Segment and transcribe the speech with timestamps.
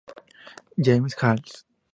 [0.81, 1.37] James's Hall.